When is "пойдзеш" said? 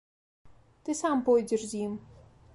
1.29-1.61